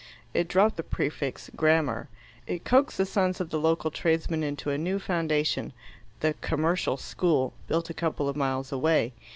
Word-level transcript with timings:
It 0.33 0.47
dropped 0.47 0.77
the 0.77 0.83
prefix 0.83 1.51
"Grammar." 1.55 2.09
It 2.47 2.65
coaxed 2.65 2.97
the 2.97 3.05
sons 3.05 3.39
of 3.39 3.51
the 3.51 3.59
local 3.59 3.91
tradesmen 3.91 4.41
into 4.41 4.71
a 4.71 4.77
new 4.79 4.97
foundation, 4.97 5.73
the 6.21 6.33
"Commercial 6.41 6.97
School," 6.97 7.53
built 7.67 7.91
a 7.91 7.93
couple 7.93 8.27
of 8.27 8.35
miles 8.35 8.71
away. 8.71 9.13